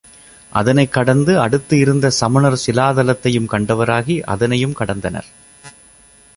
அதனைக் 0.51 0.91
கடந்து 0.91 1.39
அடுத்து 1.39 1.77
இருந்த 1.77 2.09
சமணர் 2.09 2.61
சிலாதலத்தையும் 2.65 3.47
கண்டவராகி 3.51 4.21
அதனையும் 4.21 4.75
கடந்தனர். 4.79 5.29